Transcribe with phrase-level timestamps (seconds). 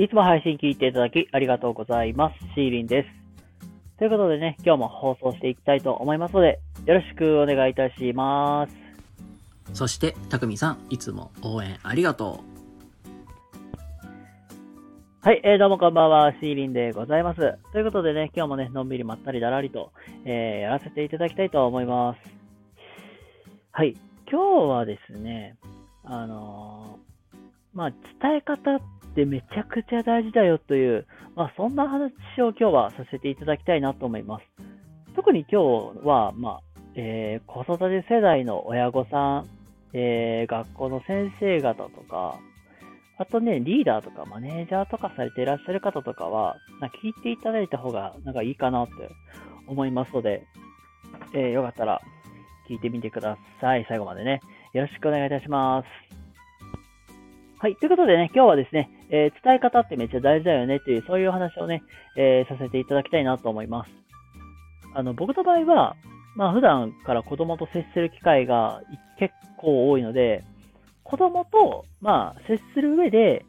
[0.00, 2.38] いつも配信聞いていただきありがとうございます。
[2.54, 3.08] シーリンです。
[3.98, 8.74] ということでね、今日も放送していきたいと思いますので、よろしくお願いいたします。
[9.74, 12.40] そして、たくみさん、いつも応援ありがと
[15.20, 17.58] はい、えー、どうもこんばんは、シーリンでございます。
[17.70, 19.92] ということでね、今日もね、のんびりまったりだらりと、
[20.24, 22.20] えー、やらせていただきたいと思います。
[23.70, 23.94] はい、
[24.32, 25.58] 今日はですね、
[26.04, 27.09] あのー
[27.72, 28.80] まあ、伝え方っ
[29.14, 31.06] てめちゃくちゃ大事だよという、
[31.36, 32.12] まあ、そんな話
[32.42, 34.44] を今日はさせていただきたいなと思います。
[35.14, 36.60] 特に今日は、まあ、
[36.94, 39.48] えー、子育て世代の親御さん、
[39.92, 42.38] えー、学校の先生方とか、
[43.18, 48.92] あとね、リーダーとかマネージャーとかされていらっしゃる方とかは、なか聞いていただいた方がなんかいいかなって
[49.66, 50.46] 思いますので、
[51.34, 52.00] えーよかったら
[52.68, 53.84] 聞いてみてください。
[53.88, 54.40] 最後までね。
[54.72, 56.19] よろしくお願いいたします。
[57.62, 57.76] はい。
[57.76, 61.82] ということでね、今日はですね、えー伝え方ってめっちゃ大事だよねっていう、そういうお話をね、
[62.16, 63.90] えーさせていただきたいなと思います。
[64.94, 65.94] あの、僕の場合は、
[66.36, 68.80] まあ普段から子供と接する機会が
[69.18, 70.42] 結構多いので、
[71.04, 73.44] 子供と、まあ、接する上で、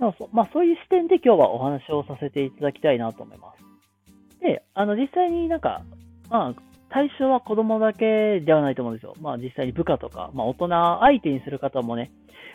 [0.00, 4.40] まあそまあ、そういう視点で今日はお話をさせていただきたいなと思います。
[4.40, 5.82] で、あの、実際になんか、
[6.28, 9.14] まあ、対象は子供だけではないと思うんですよ。
[9.20, 10.68] まあ、実際に部下とか、まあ、大人
[11.00, 12.12] 相手にする方もね、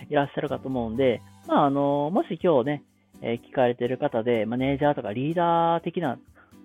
[0.10, 2.84] いらっしゃるかと思うんで、まあ、あの、もし今日ね、
[3.22, 6.18] えー聞かれてる方で、マネージャーとかリーダー的な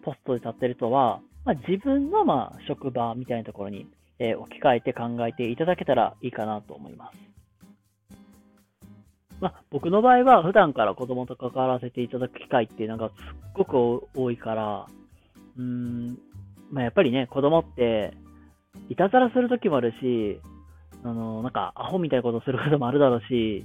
[0.05, 3.89] ポストで立ってる人は、まあ、自分の、まあ、職場みたいなところに、
[4.21, 7.19] えー置き換えて考えていただけたらいいかなと思います。
[9.41, 13.17] まあ、僕の場合は普段から子供と関わらせていただく機会っていうのがすっ
[13.53, 14.87] ごく多いから、
[15.59, 16.19] うん、
[16.75, 18.13] まあ、やっぱりね、子供って、
[18.89, 20.41] いたずらする時もあるし、
[21.05, 23.65] あの、なんか、アホみたいなことすることもあるだろうし、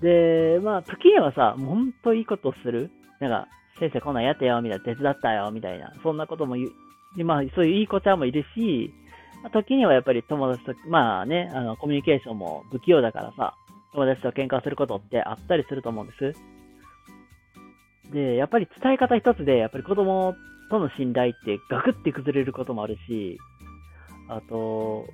[0.00, 2.90] で、まあ、時にはさ、もう本当いいことする。
[3.20, 6.68] なんか、先生こんなんやってよ、みたいな、手伝ったよ、みたいな、そんなことも言
[7.18, 8.90] う、まあ、そういういい子ちゃんもいるし、
[9.42, 13.54] ま、時にはやっぱり友達と、まあね、あの、コミュニケーションも不器用だからさ、
[13.92, 16.32] 友達と喧嘩することってあったりすると思うんです。
[18.10, 20.34] で、やっぱり伝え方一つで、やっぱり子供
[20.74, 23.38] との信頼ってガクって崩れることもあるし、
[24.28, 25.06] あと、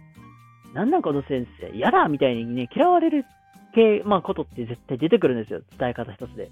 [0.75, 3.25] なんなんこの先生、嫌だみたいにね、嫌われる
[3.75, 5.63] 系、まあことって絶対出てくるんですよ。
[5.79, 6.51] 伝え方一つで。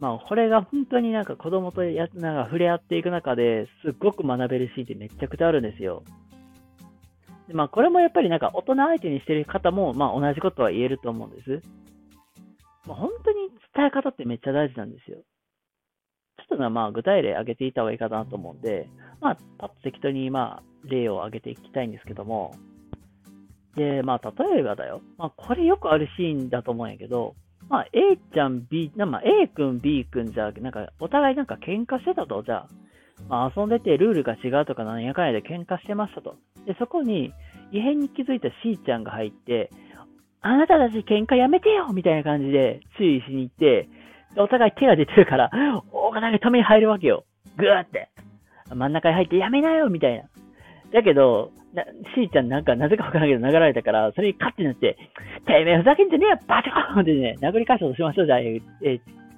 [0.00, 6.02] まあ、これが本当になんか子供とや、なんか触れ合っていく中ですっごく学べるシーンってめちゃくちゃあるんですよ。
[7.48, 11.62] でまあ、これもやっぱりなんか大人相手にしてる方も、まあ同じことは言えると思うんです。
[12.86, 15.18] まあ、本当に伝え方ってめっちゃ大事なんですよ。
[16.48, 18.88] ちょっとなまあ具体例挙げていた方がいいかなと思うんで、
[19.20, 22.54] まあ、パッと適当にまあ例を挙げていきたいんですけども、
[23.76, 25.00] で、まあ例えばだよ。
[25.18, 27.34] まあこれよくあるシーンだと思うんやけど、
[27.68, 32.68] まあ A ちゃん B、なまあ A 君 B 君じゃ、なんかお互いなんか喧嘩してたと、じゃあ、
[33.28, 36.36] まあ遊んでてルールが違うとかなんやかんやで喧嘩してましたと。
[36.66, 37.32] で、そこに
[37.72, 39.70] 異変に気づいた C ちゃんが入って、
[40.40, 43.88] あなたたち喧嘩やめてよみたいな感じで注意しに行って、
[44.36, 45.50] お互い手が出てるから、
[46.14, 47.24] お互い止めに入るわけよ。
[47.56, 48.08] ぐーって。
[48.70, 50.28] 真ん中に入ってやめなよみたいな。
[50.92, 51.82] だけど、な
[52.14, 54.96] C ちゃんなんかなぜかわからんけど殴られたから、それにカッてなって、
[55.44, 58.62] てめえふざけんじゃねえよバチコーンってね、殴り返そうとしましょうじゃあ、A,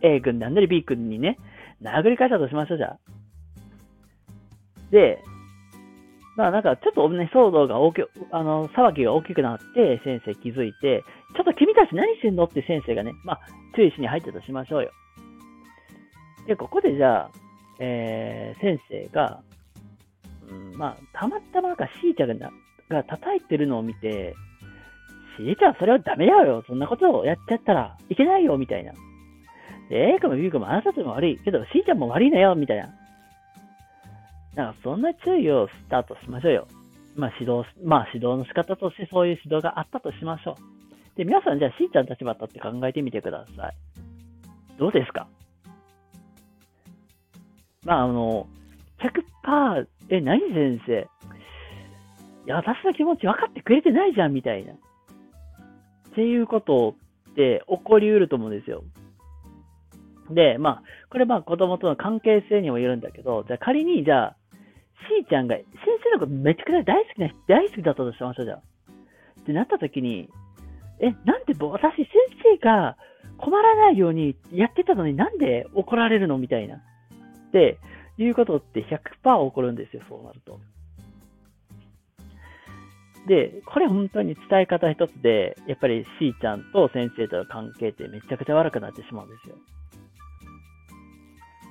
[0.03, 1.39] A, 君なんなり B 君にね、
[1.83, 2.99] 殴り返そうとしましょうじゃあ。
[4.91, 5.25] で、
[6.37, 11.03] まあなんかちょっとね、騒動が大き、あの、騒ぎが大きくなって、先生気づいて、
[11.35, 13.41] ちょっと君たち何してんのって先生がね、まあ
[13.75, 14.91] 注意しに入ったとしましょうよ。
[16.47, 17.31] で、ここでじゃあ、
[17.79, 19.41] えー、先生が、
[20.49, 22.51] うん、まあ、たまたまなんか C ちゃんが
[22.89, 24.35] が叩いてるのを見て、
[25.39, 26.63] C ちゃんそれはダメだよ。
[26.67, 28.93] そんなことをやっちゃったらいけないよ、みたいな。
[29.91, 31.39] で、A 君も B 君もあなたたちも悪い。
[31.39, 32.89] けど C ちゃんも悪いのよ、みたいな。
[34.55, 36.69] なんかそんな注意をスタートしましょうよ。
[37.17, 41.17] まあ指導、まあ指導の仕方としてそういう指導があったとしましょう。
[41.19, 43.75] で、皆さんじゃあ C ちゃん立場に立って考えてみてください。
[44.79, 45.27] どうですか？
[47.87, 48.49] まああの、
[48.99, 51.09] 100%、え、何先生
[52.47, 54.73] いや、私の気持ち分かってくれてないじゃん、みたいな。
[54.73, 54.77] っ
[56.15, 56.97] ていうこと
[57.31, 58.83] って起こりうると思うんですよ。
[60.31, 64.37] で、まあ、これまあ子供との関係性にもよるんだけど、じゃ仮に、じゃあ、
[65.21, 65.65] C ちゃんが先
[66.13, 68.57] 生のことめちゃくちゃ大好きな、大好きだったとしましょう、じゃ。
[68.57, 70.29] ってなった時に、
[70.99, 72.07] え、なんで私先
[72.43, 72.97] 生が
[73.39, 76.83] 困らないようにやってたのになんで怒られるのみたいな。
[77.57, 77.79] って
[78.19, 80.61] いうことって100%起こるんですよ、そうなると。
[83.27, 89.57] で、これ本当に伝え方一つで、やっぱり C ちゃんと先生との関係ってめちゃくちゃ悪くなってしまうんですよ。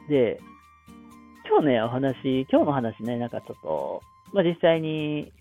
[0.10, 0.40] で、
[1.48, 4.02] 今日ね、お話、今日の話ね、なんかちょっと、
[4.34, 5.32] まあ、実際に、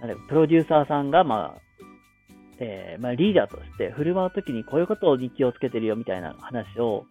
[0.00, 1.62] なんプロデューサーさんが、まあ、
[2.58, 7.06] えー、まあ、リーダーとして振る舞うときにこういうことに気をつけてるよみたいな話を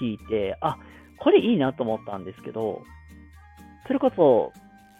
[0.00, 0.76] 聞いて、あ、
[1.18, 2.82] これいいなと思ったんですけど、
[3.86, 4.52] それこそ、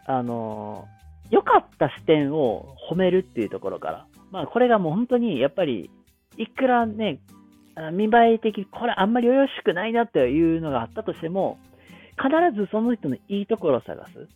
[0.06, 0.86] あの
[1.30, 5.90] 良かった視点を褒めるっていうところから、まあこれがもう本当にやっぱり、
[6.36, 7.20] いくらね、
[7.92, 11.58] 見栄え的にこれあんまりよろしくないなっていうのがあったとしても、
[12.16, 12.28] 必
[12.58, 14.28] ずその人のいいところを探す。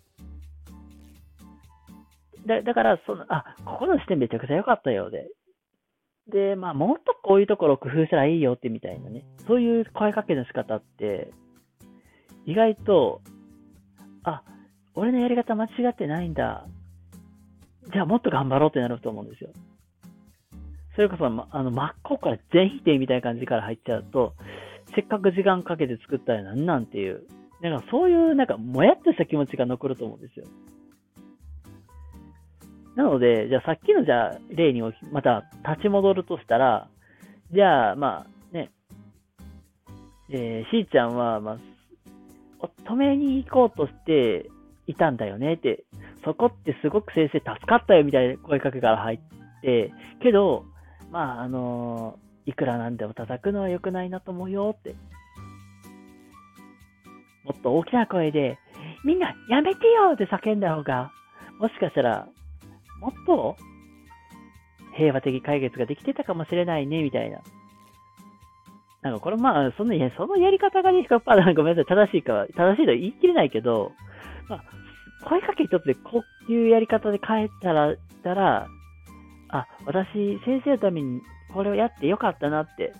[2.46, 5.28] だだから、その、あ、ここの視点めちゃくちゃ良かったようで。
[6.28, 9.24] で、まあ、もっとこういうところを工夫したらいいよってみたいなね。
[9.46, 11.30] そういう声かけの仕方って、
[12.50, 13.20] 意外と、
[14.24, 14.42] あ、
[14.94, 16.66] 俺のやり方間違ってないんだ。
[17.92, 19.50] じゃあもっと頑張ろうってなると思うんですよ。
[20.96, 24.34] それこそ、まあの、真っ向から全否定みたいな感じから入っちゃうと、
[24.94, 27.22] せっかく時間かけて作ったらなんなんていう、
[27.62, 30.46] なんかそういう、なんか、もやっとした気持ちが残ると思うんですよ。
[32.96, 34.82] なので、じゃあさっきのじゃあ例に
[35.12, 36.88] また立ち戻るとしたら、
[37.52, 38.70] じゃあまあね、
[40.28, 41.58] えー、しーちゃんは、まあ、
[42.86, 44.50] 止めに行こうとして
[44.86, 45.84] いたんだよねって、
[46.24, 49.92] そこってすごく先生助かったよみたいな声かけから入って、
[50.22, 50.64] けど、
[51.10, 54.94] まああのいくらなんでも叩くのは良くないなと思うよって。
[57.44, 58.58] もっと大きな声で、
[59.04, 61.10] みんなやめてよって叫んだ方が、
[61.58, 62.28] もしかしたら
[63.00, 63.56] もっと
[64.96, 67.40] 平和的解決ができてたかもしれないね、みたいな。
[69.02, 71.06] なんかこれまあ、その、そのやり方がね、
[71.54, 73.92] ごめんなさい、正しいか、正しいとは言い切れないけど、
[74.48, 74.64] まあ、
[75.24, 78.68] 声かけ一つでこういうやり方で変えたら、たら、
[79.48, 82.92] あ、私、先生のためにこれをやってよかったなって、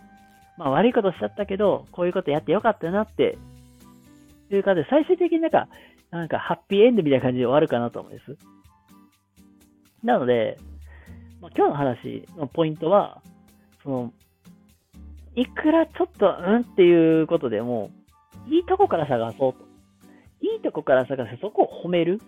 [0.56, 3.38] まあ悪いことしちゃったけど、こういうことやってよかったなって、
[4.48, 5.68] というかで、最終的になんか、
[6.10, 8.36] なんかハッピーエンドみたいな感じで終わるかなと思うんです。
[10.02, 10.58] なので、
[11.40, 13.22] まあ、今日の話のポイントは、
[13.82, 14.12] その、
[15.34, 17.90] いくらちょっと、うんっていうことでも、
[18.48, 19.58] いいとこから探そうと。
[20.42, 22.20] いいとこから探して、そこを褒める。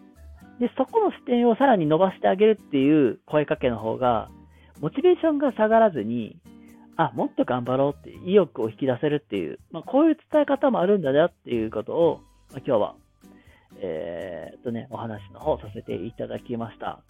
[0.61, 4.29] で、そこの視点をさらに伸ばしてあげるっていう声かけの方が、
[4.81, 6.37] モチベーションが下がらずに、
[6.97, 12.21] あ、もっと頑張ろうって意欲を引き出せるっていう、まあ、こういう伝え方もあるんだなっていうことを、
[12.51, 12.95] まあ、今日は、
[13.81, 17.01] えー、っとね、お話の方させていただきました。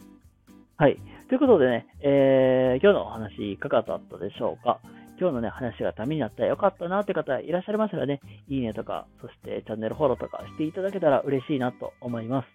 [0.77, 0.97] はい。
[1.29, 4.81] ということでね、えー、今日のお話いかがだったでしょうか
[5.23, 12.49] 今日のね、話がためになったらよかったなって方いらっしゃいましたらね、いいねとか、そしてチャンネルフォローとかしていただけたら嬉しいなと思います。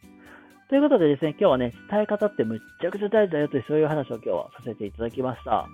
[0.68, 5.66] ということでですね、今日はね、伝え方ってむっちゃくちゃ大事だよというそういう話を今日はさせていただきました。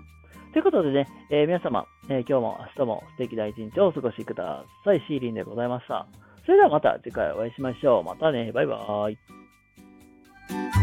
[0.54, 5.04] ということでね、えー、皆様、えー、今日も明日も素敵な一日をお過ごしください。
[5.08, 6.06] シーリンでございました。
[6.46, 8.04] それではまた次回お会いしましょう。
[8.04, 10.83] またね、バイバーイ。